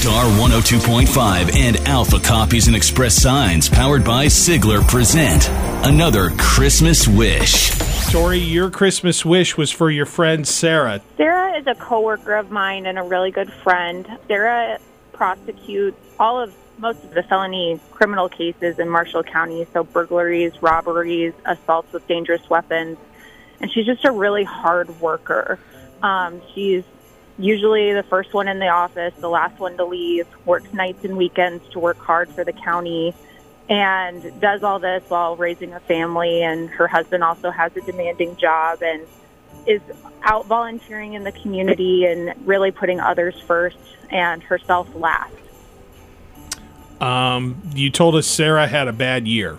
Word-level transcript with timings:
Star 0.00 0.24
102.5 0.24 1.54
and 1.54 1.76
Alpha 1.86 2.18
Copies 2.18 2.68
and 2.68 2.74
Express 2.74 3.14
Signs, 3.14 3.68
powered 3.68 4.02
by 4.02 4.24
Sigler, 4.24 4.80
present 4.88 5.50
another 5.86 6.30
Christmas 6.38 7.06
Wish. 7.06 7.70
Tori, 8.10 8.38
your 8.38 8.70
Christmas 8.70 9.26
wish 9.26 9.58
was 9.58 9.70
for 9.70 9.90
your 9.90 10.06
friend 10.06 10.48
Sarah. 10.48 11.02
Sarah 11.18 11.58
is 11.58 11.66
a 11.66 11.74
coworker 11.74 12.34
of 12.34 12.50
mine 12.50 12.86
and 12.86 12.98
a 12.98 13.02
really 13.02 13.30
good 13.30 13.52
friend. 13.52 14.08
Sarah 14.26 14.78
prosecutes 15.12 15.98
all 16.18 16.40
of 16.40 16.54
most 16.78 17.04
of 17.04 17.10
the 17.10 17.22
felony 17.22 17.78
criminal 17.90 18.30
cases 18.30 18.78
in 18.78 18.88
Marshall 18.88 19.22
County, 19.22 19.66
so 19.74 19.84
burglaries, 19.84 20.62
robberies, 20.62 21.34
assaults 21.44 21.92
with 21.92 22.08
dangerous 22.08 22.48
weapons, 22.48 22.96
and 23.60 23.70
she's 23.70 23.84
just 23.84 24.06
a 24.06 24.10
really 24.10 24.44
hard 24.44 24.98
worker. 24.98 25.58
Um, 26.02 26.40
she's 26.54 26.84
usually 27.40 27.92
the 27.92 28.02
first 28.02 28.32
one 28.34 28.48
in 28.48 28.58
the 28.58 28.68
office, 28.68 29.14
the 29.18 29.28
last 29.28 29.58
one 29.58 29.76
to 29.76 29.84
leave, 29.84 30.26
works 30.44 30.72
nights 30.72 31.04
and 31.04 31.16
weekends 31.16 31.66
to 31.70 31.78
work 31.78 31.98
hard 31.98 32.28
for 32.28 32.44
the 32.44 32.52
county, 32.52 33.14
and 33.68 34.40
does 34.40 34.62
all 34.62 34.78
this 34.78 35.02
while 35.08 35.36
raising 35.36 35.72
a 35.72 35.80
family. 35.80 36.42
And 36.42 36.68
her 36.70 36.86
husband 36.86 37.24
also 37.24 37.50
has 37.50 37.76
a 37.76 37.80
demanding 37.80 38.36
job 38.36 38.82
and 38.82 39.06
is 39.66 39.80
out 40.22 40.46
volunteering 40.46 41.14
in 41.14 41.24
the 41.24 41.32
community 41.32 42.04
and 42.04 42.34
really 42.46 42.70
putting 42.70 43.00
others 43.00 43.40
first 43.46 43.78
and 44.10 44.42
herself 44.42 44.94
last. 44.94 45.34
Um, 47.00 47.62
you 47.74 47.90
told 47.90 48.14
us 48.14 48.26
Sarah 48.26 48.66
had 48.66 48.88
a 48.88 48.92
bad 48.92 49.26
year. 49.26 49.58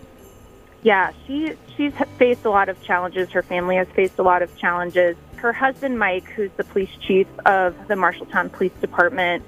Yeah, 0.83 1.11
she 1.25 1.53
she's 1.75 1.93
faced 2.17 2.45
a 2.45 2.49
lot 2.49 2.69
of 2.69 2.81
challenges. 2.83 3.29
Her 3.31 3.43
family 3.43 3.75
has 3.75 3.87
faced 3.89 4.19
a 4.19 4.23
lot 4.23 4.41
of 4.41 4.55
challenges. 4.57 5.15
Her 5.41 5.53
husband 5.53 5.97
Mike, 5.97 6.29
who's 6.29 6.51
the 6.55 6.63
police 6.63 6.91
chief 7.07 7.25
of 7.47 7.75
the 7.87 7.95
Marshalltown 7.95 8.51
Police 8.51 8.73
Department, 8.79 9.43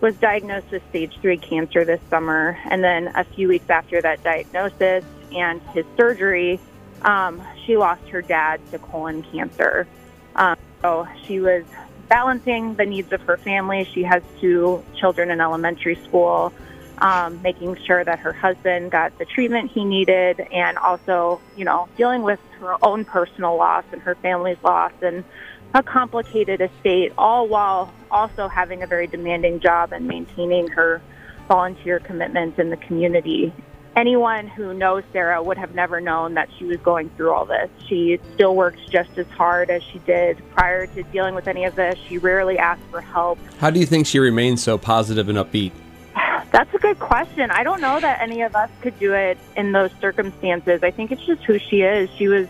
was 0.00 0.16
diagnosed 0.16 0.72
with 0.72 0.82
stage 0.88 1.16
3 1.22 1.36
cancer 1.36 1.84
this 1.84 2.00
summer 2.10 2.58
and 2.68 2.82
then 2.82 3.12
a 3.14 3.22
few 3.22 3.46
weeks 3.46 3.70
after 3.70 4.02
that 4.02 4.24
diagnosis 4.24 5.04
and 5.32 5.62
his 5.72 5.86
surgery, 5.96 6.58
um, 7.02 7.40
she 7.64 7.76
lost 7.76 8.08
her 8.08 8.22
dad 8.22 8.60
to 8.72 8.80
colon 8.80 9.22
cancer. 9.22 9.86
Um, 10.34 10.56
so 10.82 11.06
she 11.26 11.38
was 11.38 11.62
balancing 12.08 12.74
the 12.74 12.84
needs 12.84 13.12
of 13.12 13.22
her 13.22 13.36
family. 13.36 13.88
She 13.94 14.02
has 14.02 14.24
two 14.40 14.82
children 14.98 15.30
in 15.30 15.40
elementary 15.40 15.94
school 15.94 16.52
um, 16.98 17.40
making 17.42 17.76
sure 17.84 18.04
that 18.04 18.18
her 18.20 18.32
husband 18.32 18.90
got 18.90 19.16
the 19.18 19.24
treatment 19.24 19.70
he 19.70 19.84
needed, 19.84 20.40
and 20.40 20.78
also, 20.78 21.40
you 21.56 21.64
know, 21.64 21.88
dealing 21.96 22.22
with 22.22 22.40
her 22.60 22.76
own 22.82 23.04
personal 23.04 23.56
loss 23.56 23.84
and 23.92 24.00
her 24.02 24.14
family's 24.16 24.58
loss 24.62 24.92
and 25.02 25.24
a 25.74 25.82
complicated 25.82 26.60
estate, 26.60 27.12
all 27.18 27.48
while 27.48 27.92
also 28.10 28.48
having 28.48 28.82
a 28.82 28.86
very 28.86 29.06
demanding 29.06 29.60
job 29.60 29.92
and 29.92 30.06
maintaining 30.06 30.68
her 30.68 31.02
volunteer 31.48 31.98
commitments 31.98 32.58
in 32.58 32.70
the 32.70 32.76
community. 32.76 33.52
Anyone 33.94 34.46
who 34.46 34.74
knows 34.74 35.04
Sarah 35.12 35.42
would 35.42 35.56
have 35.56 35.74
never 35.74 36.02
known 36.02 36.34
that 36.34 36.50
she 36.58 36.64
was 36.64 36.76
going 36.78 37.08
through 37.10 37.32
all 37.32 37.46
this. 37.46 37.70
She 37.88 38.18
still 38.34 38.54
works 38.54 38.78
just 38.90 39.16
as 39.16 39.26
hard 39.28 39.70
as 39.70 39.82
she 39.82 39.98
did 40.00 40.42
prior 40.50 40.86
to 40.88 41.02
dealing 41.04 41.34
with 41.34 41.48
any 41.48 41.64
of 41.64 41.76
this. 41.76 41.98
She 42.06 42.18
rarely 42.18 42.58
asks 42.58 42.84
for 42.90 43.00
help. 43.00 43.38
How 43.58 43.70
do 43.70 43.80
you 43.80 43.86
think 43.86 44.06
she 44.06 44.18
remains 44.18 44.62
so 44.62 44.76
positive 44.76 45.30
and 45.30 45.38
upbeat? 45.38 45.72
That's 46.56 46.72
a 46.72 46.78
good 46.78 46.98
question. 46.98 47.50
I 47.50 47.64
don't 47.64 47.82
know 47.82 48.00
that 48.00 48.22
any 48.22 48.40
of 48.40 48.56
us 48.56 48.70
could 48.80 48.98
do 48.98 49.12
it 49.12 49.36
in 49.56 49.72
those 49.72 49.90
circumstances. 50.00 50.82
I 50.82 50.90
think 50.90 51.12
it's 51.12 51.26
just 51.26 51.44
who 51.44 51.58
she 51.58 51.82
is. 51.82 52.08
She 52.16 52.28
was 52.28 52.48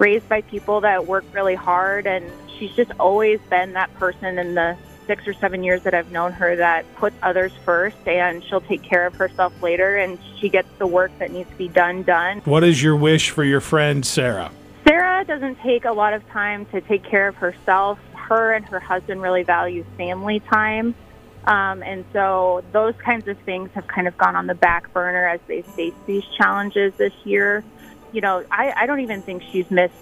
raised 0.00 0.28
by 0.28 0.40
people 0.40 0.80
that 0.80 1.06
work 1.06 1.24
really 1.30 1.54
hard, 1.54 2.08
and 2.08 2.28
she's 2.58 2.74
just 2.74 2.90
always 2.98 3.38
been 3.48 3.74
that 3.74 3.94
person 3.94 4.40
in 4.40 4.56
the 4.56 4.76
six 5.06 5.28
or 5.28 5.32
seven 5.34 5.62
years 5.62 5.84
that 5.84 5.94
I've 5.94 6.10
known 6.10 6.32
her 6.32 6.56
that 6.56 6.92
puts 6.96 7.14
others 7.22 7.52
first 7.64 7.96
and 8.04 8.42
she'll 8.42 8.60
take 8.60 8.82
care 8.82 9.06
of 9.06 9.14
herself 9.14 9.52
later 9.62 9.96
and 9.96 10.18
she 10.40 10.48
gets 10.48 10.66
the 10.78 10.86
work 10.88 11.12
that 11.20 11.30
needs 11.30 11.48
to 11.48 11.56
be 11.56 11.68
done 11.68 12.02
done. 12.02 12.40
What 12.40 12.64
is 12.64 12.82
your 12.82 12.96
wish 12.96 13.30
for 13.30 13.44
your 13.44 13.60
friend 13.60 14.04
Sarah? 14.04 14.50
Sarah 14.82 15.24
doesn't 15.24 15.60
take 15.60 15.84
a 15.84 15.92
lot 15.92 16.14
of 16.14 16.28
time 16.30 16.66
to 16.72 16.80
take 16.80 17.04
care 17.04 17.28
of 17.28 17.36
herself. 17.36 18.00
Her 18.14 18.54
and 18.54 18.64
her 18.64 18.80
husband 18.80 19.22
really 19.22 19.44
value 19.44 19.84
family 19.96 20.40
time. 20.40 20.96
Um, 21.46 21.82
and 21.82 22.04
so 22.12 22.64
those 22.72 22.94
kinds 22.96 23.28
of 23.28 23.38
things 23.40 23.70
have 23.74 23.86
kind 23.86 24.08
of 24.08 24.18
gone 24.18 24.34
on 24.34 24.46
the 24.46 24.54
back 24.54 24.92
burner 24.92 25.28
as 25.28 25.40
they 25.46 25.62
face 25.62 25.94
these 26.06 26.24
challenges 26.36 26.92
this 26.96 27.12
year. 27.24 27.62
You 28.12 28.20
know, 28.20 28.44
I, 28.50 28.72
I 28.76 28.86
don't 28.86 29.00
even 29.00 29.22
think 29.22 29.42
she's 29.52 29.70
missed 29.70 29.94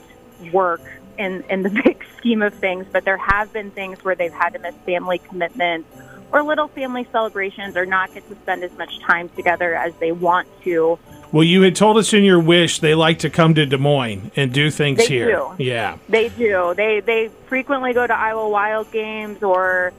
work 0.53 0.81
in, 1.19 1.43
in 1.51 1.63
the 1.63 1.71
big 1.85 2.05
scheme 2.17 2.43
of 2.43 2.55
things, 2.55 2.87
but 2.91 3.05
there 3.05 3.19
have 3.19 3.53
been 3.53 3.71
things 3.71 4.03
where 4.05 4.15
they've 4.15 4.33
had 4.33 4.51
to 4.55 4.59
miss 4.59 4.75
family 4.87 5.19
commitments 5.19 5.89
or 6.33 6.43
little 6.43 6.69
family 6.69 7.07
celebrations 7.13 7.77
or 7.77 7.87
not 7.87 8.13
get 8.15 8.29
to 8.29 8.35
spend 8.37 8.65
as 8.65 8.73
much 8.79 8.99
time 9.01 9.29
together 9.31 9.75
as 9.75 9.95
they 9.97 10.13
want 10.13 10.49
to. 10.63 10.99
Well, 11.31 11.45
you 11.45 11.63
had 11.63 11.75
told 11.77 11.97
us 11.97 12.13
in 12.13 12.25
your 12.25 12.41
wish 12.41 12.79
they 12.79 12.95
like 12.95 13.19
to 13.21 13.31
come 13.31 13.55
to 13.55 13.67
Des 13.67 13.77
Moines 13.77 14.31
and 14.37 14.53
do 14.53 14.71
things 14.71 14.99
They 14.99 15.07
here. 15.07 15.27
do. 15.27 15.63
Yeah. 15.63 15.99
They 16.09 16.29
do. 16.29 16.75
They 16.77 17.01
they 17.01 17.29
frequently 17.47 17.93
go 17.93 18.07
to 18.07 18.15
Iowa 18.15 18.49
Wild 18.49 18.91
games 18.93 19.43
or 19.43 19.93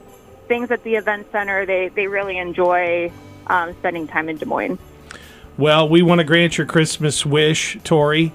things 0.46 0.70
at 0.70 0.82
the 0.84 0.94
event 0.94 1.30
center. 1.32 1.66
They 1.66 1.88
they 1.88 2.06
really 2.06 2.38
enjoy 2.38 3.12
um, 3.46 3.74
spending 3.74 4.06
time 4.06 4.28
in 4.28 4.36
Des 4.36 4.46
Moines. 4.46 4.78
Well, 5.58 5.88
we 5.88 6.02
want 6.02 6.18
to 6.18 6.24
grant 6.24 6.58
your 6.58 6.66
Christmas 6.66 7.24
wish, 7.24 7.78
Tori. 7.82 8.32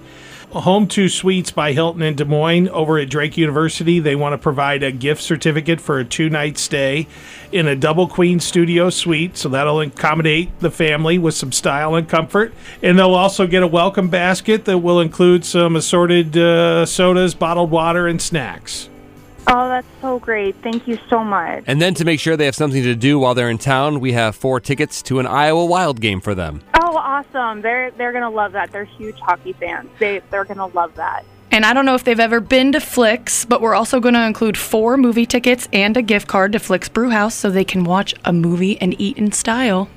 Home2 0.52 1.10
Suites 1.10 1.50
by 1.50 1.72
Hilton 1.72 2.02
in 2.02 2.14
Des 2.14 2.26
Moines 2.26 2.68
over 2.68 2.98
at 2.98 3.08
Drake 3.08 3.38
University. 3.38 4.00
They 4.00 4.14
want 4.14 4.34
to 4.34 4.38
provide 4.38 4.82
a 4.82 4.92
gift 4.92 5.22
certificate 5.22 5.80
for 5.80 5.98
a 5.98 6.04
two 6.04 6.28
night 6.28 6.58
stay 6.58 7.06
in 7.52 7.66
a 7.66 7.74
double 7.74 8.06
queen 8.06 8.38
studio 8.38 8.90
suite. 8.90 9.38
So 9.38 9.48
that'll 9.48 9.80
accommodate 9.80 10.60
the 10.60 10.70
family 10.70 11.16
with 11.16 11.34
some 11.34 11.52
style 11.52 11.94
and 11.94 12.06
comfort. 12.06 12.52
And 12.82 12.98
they'll 12.98 13.14
also 13.14 13.46
get 13.46 13.62
a 13.62 13.66
welcome 13.66 14.10
basket 14.10 14.66
that 14.66 14.78
will 14.78 15.00
include 15.00 15.46
some 15.46 15.74
assorted 15.74 16.36
uh, 16.36 16.84
sodas, 16.84 17.34
bottled 17.34 17.70
water, 17.70 18.06
and 18.06 18.20
snacks. 18.20 18.90
Oh, 19.46 19.68
that's 19.68 19.86
so 20.00 20.18
great! 20.18 20.54
Thank 20.62 20.86
you 20.86 20.98
so 21.08 21.22
much. 21.24 21.64
And 21.66 21.80
then 21.80 21.94
to 21.94 22.04
make 22.04 22.20
sure 22.20 22.36
they 22.36 22.46
have 22.46 22.54
something 22.54 22.82
to 22.82 22.94
do 22.94 23.18
while 23.18 23.34
they're 23.34 23.50
in 23.50 23.58
town, 23.58 24.00
we 24.00 24.12
have 24.12 24.36
four 24.36 24.60
tickets 24.60 25.02
to 25.02 25.18
an 25.18 25.26
Iowa 25.26 25.64
Wild 25.64 26.00
game 26.00 26.20
for 26.20 26.34
them. 26.34 26.62
Oh, 26.80 26.96
awesome! 26.96 27.62
They're 27.62 27.90
they're 27.92 28.12
gonna 28.12 28.30
love 28.30 28.52
that. 28.52 28.72
They're 28.72 28.84
huge 28.84 29.18
hockey 29.18 29.52
fans. 29.52 29.88
They 29.98 30.20
they're 30.30 30.44
gonna 30.44 30.66
love 30.66 30.94
that. 30.94 31.24
And 31.52 31.66
I 31.66 31.74
don't 31.74 31.84
know 31.84 31.94
if 31.94 32.02
they've 32.02 32.18
ever 32.18 32.40
been 32.40 32.72
to 32.72 32.80
Flix, 32.80 33.44
but 33.44 33.60
we're 33.60 33.74
also 33.74 34.00
going 34.00 34.14
to 34.14 34.24
include 34.24 34.56
four 34.56 34.96
movie 34.96 35.26
tickets 35.26 35.68
and 35.70 35.94
a 35.98 36.00
gift 36.00 36.26
card 36.26 36.52
to 36.52 36.58
Flix 36.58 36.88
Brewhouse 36.88 37.34
so 37.34 37.50
they 37.50 37.62
can 37.62 37.84
watch 37.84 38.14
a 38.24 38.32
movie 38.32 38.80
and 38.80 38.98
eat 38.98 39.18
in 39.18 39.32
style. 39.32 39.90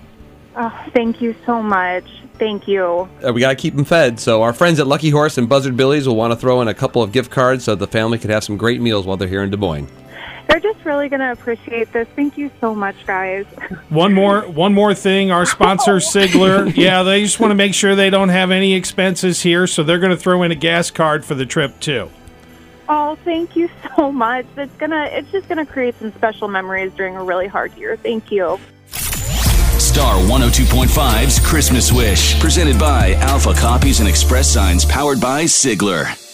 Oh, 0.55 0.85
thank 0.93 1.21
you 1.21 1.35
so 1.45 1.61
much. 1.61 2.05
Thank 2.39 2.67
you. 2.67 3.09
Uh, 3.25 3.33
we 3.33 3.41
got 3.41 3.49
to 3.49 3.55
keep 3.55 3.75
them 3.75 3.85
fed, 3.85 4.19
so 4.19 4.41
our 4.41 4.53
friends 4.53 4.79
at 4.79 4.87
Lucky 4.87 5.09
Horse 5.09 5.37
and 5.37 5.47
Buzzard 5.49 5.75
Billy's 5.75 6.07
will 6.07 6.15
want 6.15 6.31
to 6.31 6.37
throw 6.37 6.61
in 6.61 6.67
a 6.67 6.73
couple 6.73 7.01
of 7.01 7.11
gift 7.11 7.31
cards 7.31 7.63
so 7.63 7.75
the 7.75 7.87
family 7.87 8.17
can 8.17 8.29
have 8.29 8.43
some 8.43 8.57
great 8.57 8.81
meals 8.81 9.05
while 9.05 9.17
they're 9.17 9.27
here 9.27 9.43
in 9.43 9.49
Des 9.49 9.57
Moines. 9.57 9.87
They're 10.47 10.59
just 10.59 10.85
really 10.85 11.09
gonna 11.09 11.31
appreciate 11.31 11.91
this. 11.91 12.07
Thank 12.15 12.37
you 12.37 12.51
so 12.61 12.75
much, 12.75 12.95
guys. 13.07 13.45
One 13.89 14.13
more, 14.13 14.41
one 14.41 14.73
more 14.73 14.93
thing. 14.93 15.31
Our 15.31 15.45
sponsor, 15.45 15.95
Sigler. 15.95 16.73
Yeah, 16.75 17.03
they 17.03 17.23
just 17.23 17.39
want 17.39 17.51
to 17.51 17.55
make 17.55 17.73
sure 17.73 17.95
they 17.95 18.11
don't 18.11 18.29
have 18.29 18.51
any 18.51 18.75
expenses 18.75 19.41
here, 19.41 19.65
so 19.65 19.83
they're 19.83 19.99
going 19.99 20.11
to 20.11 20.17
throw 20.17 20.43
in 20.43 20.51
a 20.51 20.55
gas 20.55 20.91
card 20.91 21.25
for 21.25 21.33
the 21.33 21.45
trip 21.45 21.79
too. 21.79 22.11
Oh, 22.87 23.17
thank 23.25 23.55
you 23.55 23.69
so 23.97 24.11
much. 24.11 24.45
It's 24.55 24.75
gonna 24.75 25.09
it's 25.11 25.31
just 25.31 25.49
gonna 25.49 25.65
create 25.65 25.97
some 25.99 26.13
special 26.13 26.47
memories 26.47 26.93
during 26.93 27.15
a 27.15 27.23
really 27.23 27.47
hard 27.47 27.75
year. 27.75 27.97
Thank 27.97 28.31
you. 28.31 28.59
Star 29.95 30.17
102.5's 30.17 31.39
Christmas 31.39 31.89
Wish, 31.89 32.37
presented 32.41 32.77
by 32.77 33.13
Alpha 33.13 33.53
Copies 33.53 34.01
and 34.01 34.09
Express 34.09 34.51
Signs, 34.51 34.83
powered 34.83 35.21
by 35.21 35.45
Sigler. 35.45 36.24